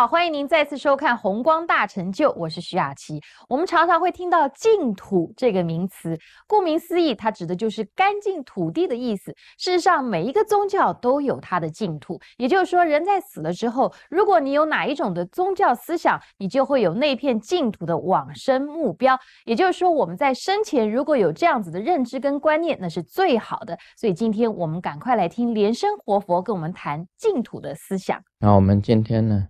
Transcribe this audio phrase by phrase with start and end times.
[0.00, 3.20] 好，欢迎您再次收看《红光大成就》，我是徐雅琪。
[3.50, 9.30] 我们常常会听到“净土”这个名词，顾名思义，它指的就是干净土地的意思。
[9.58, 19.14] 事实上，每一个宗教都有它的净土，也就是说，人在死了之后，如果你有哪一种的宗教思想，你就会有那片净土的往生目标。
[19.44, 23.76] 也就是说，我们在生前如果有这样子的认知跟观念，那是最好的。
[23.98, 28.18] 所以，今天我们赶快来听莲生活佛跟我们谈净土的思想。
[28.38, 29.48] 那我们今天呢？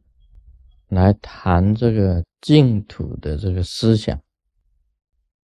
[0.90, 4.20] 来谈这个净土的这个思想，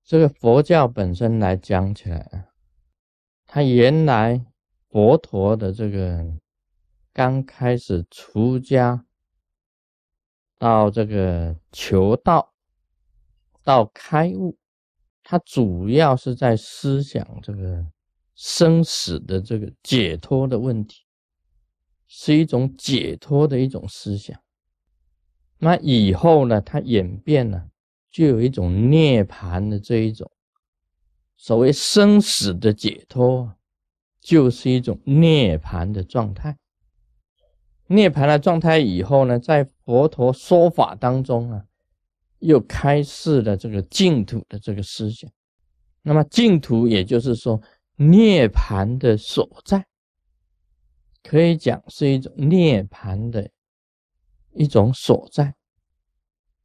[0.05, 2.46] 这个佛教本身来讲起来啊，
[3.46, 4.45] 它原来
[4.88, 6.24] 佛陀的这个
[7.12, 9.05] 刚开始出家，
[10.59, 12.52] 到这个求道，
[13.62, 14.58] 到开悟，
[15.22, 17.86] 它主要是在思想这个
[18.34, 21.05] 生死的这个解脱的问题，
[22.08, 24.36] 是一种解脱的一种思想。
[25.58, 26.60] 那以后呢？
[26.60, 27.68] 它演变了，
[28.10, 30.30] 就有一种涅槃的这一种
[31.36, 33.54] 所谓生死的解脱，
[34.20, 36.58] 就是一种涅槃的状态。
[37.86, 41.64] 涅槃的状态以后呢，在佛陀说法当中啊，
[42.40, 45.30] 又开示了这个净土的这个思想。
[46.02, 47.62] 那么净土也就是说
[47.96, 49.86] 涅槃的所在，
[51.22, 53.50] 可以讲是一种涅槃的。
[54.56, 55.54] 一种所在，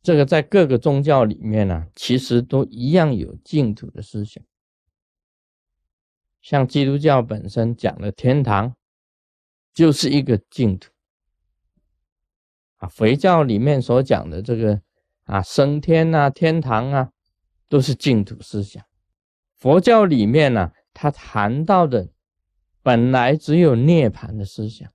[0.01, 4.43] 这个在各个宗教里面呢，其实都一样有净土的思想。
[6.41, 8.75] 像基督教本身讲的天堂，
[9.73, 10.91] 就是一个净土
[12.77, 12.87] 啊。
[12.87, 14.81] 佛教里面所讲的这个
[15.25, 17.11] 啊升天啊天堂啊，
[17.69, 18.83] 都是净土思想。
[19.55, 22.09] 佛教里面呢，他谈到的
[22.81, 24.91] 本来只有涅槃的思想。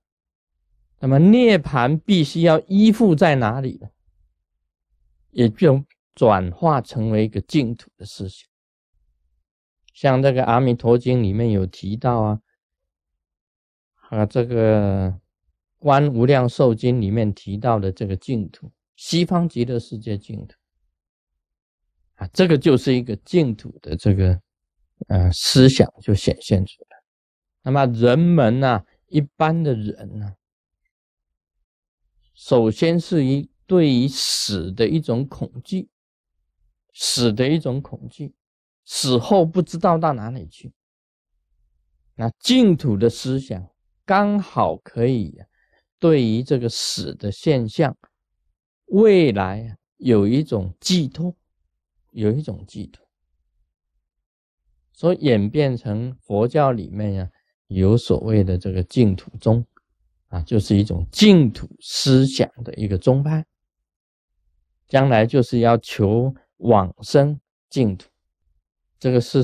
[0.99, 3.89] 那么涅槃必须要依附在哪里呢？
[5.29, 5.85] 也就
[6.15, 8.49] 转化成为一个净土的思想。
[9.93, 12.41] 像这个《阿弥陀经》里面有提到啊，
[14.09, 15.11] 啊，这个
[15.77, 20.55] 《观无量寿经》里面提到的这个净土，西方极乐世界净土
[22.15, 24.41] 啊，这个就是一个净土的这个
[25.07, 26.97] 呃思想就显现出来。
[27.61, 30.33] 那么人们呢，一般的人呢？
[32.37, 35.89] 首先是一对于死的一种恐惧，
[36.93, 38.35] 死的一种恐惧，
[38.85, 40.71] 死后不知道到哪里去。
[42.13, 43.67] 那净土的思想
[44.05, 45.35] 刚好可以
[45.97, 47.97] 对于这个死的现象，
[48.85, 51.35] 未来有一种寄托，
[52.11, 53.03] 有一种寄托，
[54.93, 57.31] 所以演变成佛教里面呀，
[57.65, 59.65] 有所谓的这个净土宗。
[60.29, 63.45] 啊，就是一种净土思想的一个宗派，
[64.87, 67.39] 将来就是要求往生
[67.69, 68.09] 净土，
[68.99, 69.43] 这个是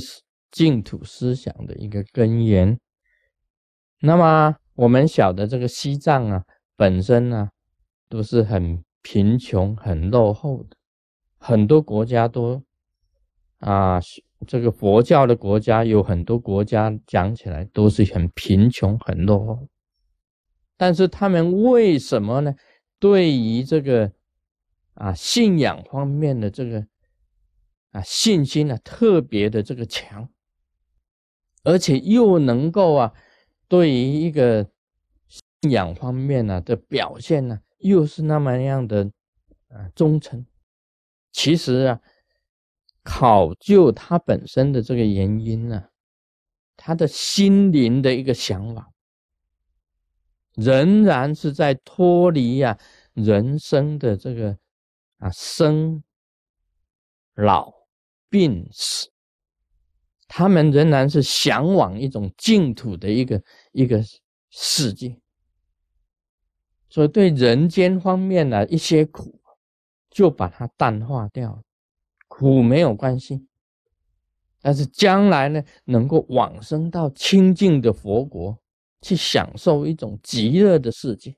[0.52, 2.80] 净土思想的一个根源。
[4.00, 6.44] 那么我们晓得这个西藏啊，
[6.76, 7.50] 本身呢
[8.10, 10.76] 都是很贫穷、很落后的，
[11.38, 12.62] 很多国家都
[13.60, 14.02] 啊，
[14.46, 19.68] 这个佛教的国家有很多国家讲起来都是很贫穷、很落后。
[20.76, 22.56] 但是他们为什么呢？
[23.00, 24.12] 对于这个
[24.94, 26.88] 啊信仰方面的这个
[27.92, 30.30] 啊信心呢，特别的这个强，
[31.64, 33.14] 而且又能够啊
[33.68, 34.70] 对于一个
[35.28, 39.12] 信仰方面呢的表现呢，又是那么样的
[39.68, 40.46] 啊忠诚。
[41.34, 42.02] 其实啊，
[43.04, 45.90] 考究他本身的这个原因呢，
[46.78, 48.93] 他的心灵的一个想法。
[50.56, 52.78] 仍然是在脱离呀
[53.14, 54.58] 人生的这个
[55.18, 56.04] 啊生
[57.36, 57.74] 老
[58.30, 59.10] 病死，
[60.28, 63.42] 他们仍然是向往一种净土的一个
[63.72, 64.04] 一个
[64.50, 65.20] 世界，
[66.90, 69.40] 所以对人间方面的一些苦，
[70.10, 71.64] 就把它淡化掉，
[72.28, 73.48] 苦没有关系，
[74.62, 78.63] 但是将来呢，能够往生到清净的佛国。
[79.04, 81.36] 去享受一种极乐的世界，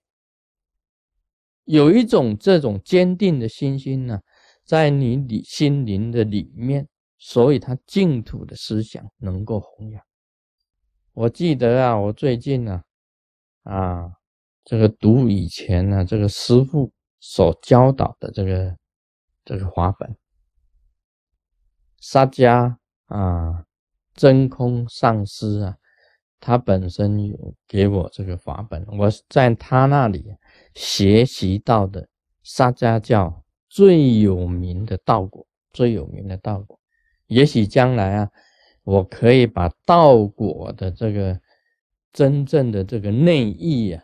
[1.64, 4.22] 有一种这种坚定的信心呢，
[4.64, 10.00] 在你里心灵的里面，所以他净土的思想能够弘扬。
[11.14, 12.84] 我记得啊，我最近呢，
[13.64, 14.12] 啊，
[14.64, 18.78] 这个读以前呢，这个师傅所教导的这个
[19.44, 20.16] 这个法本，
[22.00, 23.66] 沙迦啊，
[24.14, 25.76] 真空上师啊。
[26.45, 30.24] 他本身有给我这个法本，我在他那里
[30.75, 32.07] 学习到的
[32.44, 35.44] 沙家教最有名的道果，
[35.74, 36.80] 最有名的道果。
[37.25, 38.30] 也许将来啊，
[38.83, 41.42] 我可以把道果的这个
[42.13, 44.03] 真正的这个内意啊，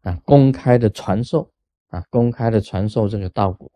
[0.00, 1.52] 啊，公开的传授
[1.88, 3.70] 啊，公开的传授这个道果。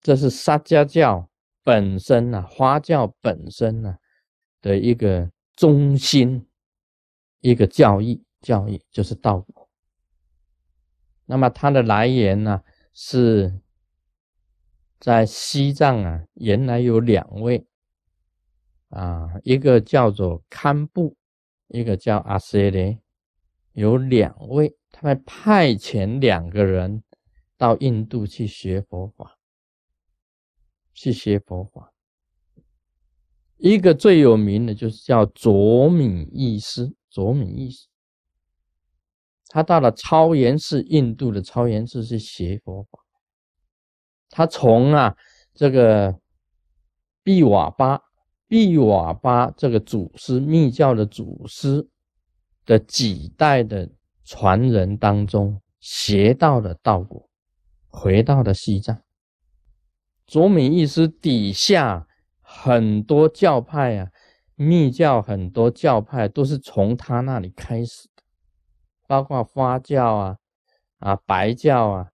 [0.00, 1.28] 这是沙家教
[1.64, 3.96] 本身呐，花教本身呐
[4.60, 5.28] 的一个
[5.62, 6.44] 中心，
[7.38, 9.46] 一个教义，教义就是道。
[11.24, 13.60] 那么它的来源呢，是
[14.98, 17.64] 在西藏啊，原来有两位
[18.88, 21.16] 啊，一个叫做堪布，
[21.68, 23.00] 一个叫阿瑟雷，
[23.70, 27.04] 有两位，他们派遣两个人
[27.56, 29.38] 到印度去学佛法。
[30.92, 31.91] 去学佛法，
[33.62, 36.92] 一个最有名的就是叫卓敏义师。
[37.08, 37.86] 卓敏义师，
[39.46, 42.98] 他到了超延寺，印度的超延寺去学佛法。
[44.30, 45.14] 他从啊
[45.54, 46.18] 这个
[47.22, 48.00] 毕瓦巴、
[48.48, 51.86] 毕瓦巴这个祖师密教的祖师
[52.64, 53.88] 的几代的
[54.24, 57.28] 传人当中学到了道果，
[57.86, 59.00] 回到了西藏。
[60.26, 62.08] 卓敏义师底下
[62.64, 64.08] 很多教派啊，
[64.54, 68.22] 密教很多教派都是从他那里开始的，
[69.08, 70.36] 包括花教啊、
[70.98, 72.10] 啊白教啊、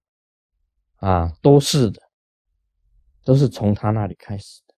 [1.00, 2.00] 啊都是的，
[3.27, 4.75] 都是从他那里开始的。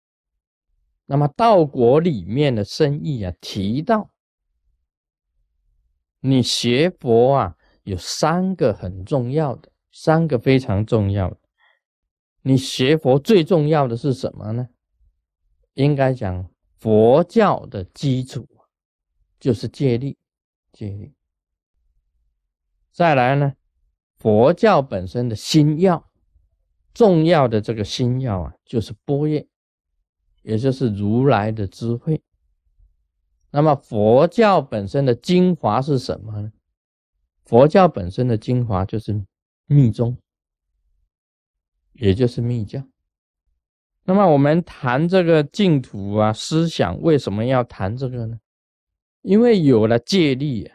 [1.07, 4.11] 那么道国里面的深意啊，提到
[6.19, 11.37] 你学佛啊，有三个很重要的，三个非常重要的。
[12.43, 14.67] 你学佛最重要的是什么呢？
[15.75, 18.49] 应该讲佛教的基础
[19.39, 20.17] 就是戒律，
[20.73, 21.13] 戒律。
[22.93, 23.55] 再来呢，
[24.19, 26.11] 佛教本身的心要，
[26.93, 29.49] 重要的这个心要啊，就是波叶，
[30.43, 32.23] 也就是如来的智慧。
[33.51, 36.53] 那么佛教本身的精华是什么呢？
[37.45, 39.25] 佛教本身的精华就是
[39.67, 40.17] 密宗。
[41.93, 42.83] 也就是密教。
[44.11, 48.41] 那么我们谈这个净土啊，思想为什么要谈这个呢？
[49.23, 50.69] 因为有了戒律，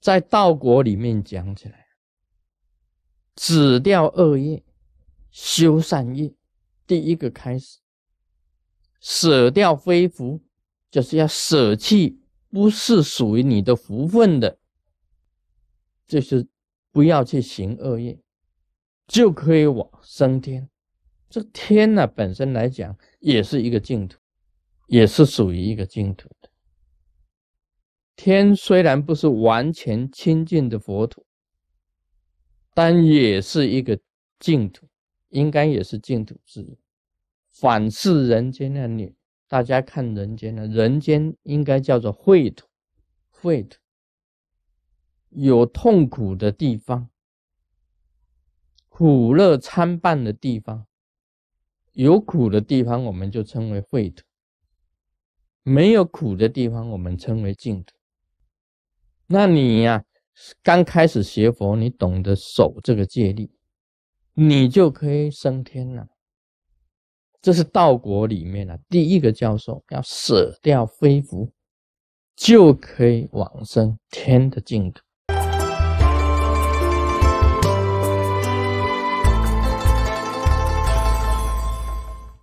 [0.00, 1.86] 在道国里面讲起来，
[3.36, 4.64] 止掉恶业，
[5.30, 6.34] 修善业，
[6.88, 7.78] 第一个开始，
[8.98, 10.40] 舍掉非福，
[10.90, 14.58] 就是要舍弃不是属于你的福分的，
[16.08, 16.48] 就是
[16.90, 18.20] 不要去行恶业。
[19.06, 20.68] 就可以往升天，
[21.28, 24.18] 这天呢本身来讲也是一个净土，
[24.86, 26.48] 也是属于一个净土的。
[28.14, 31.26] 天虽然不是完全清净的佛土，
[32.72, 33.98] 但也是一个
[34.38, 34.88] 净土，
[35.28, 36.78] 应该也是净土之一。
[37.50, 39.14] 反是人间的你，
[39.48, 42.66] 大家看人间呢，人间应该叫做秽土，
[43.32, 43.78] 秽土
[45.30, 47.10] 有痛苦的地方。
[48.88, 50.86] 苦乐参半的地方，
[51.96, 54.22] 有苦的地方，我们就称为秽土；
[55.62, 57.96] 没有苦的地方，我们称为净土。
[59.26, 60.04] 那你呀，
[60.62, 63.50] 刚开始学佛，你懂得守这个戒律，
[64.34, 66.06] 你就可以升天了。
[67.40, 71.50] 这是道国里面的第一个教授，要舍掉非福，
[72.36, 75.02] 就可以往生天的净土。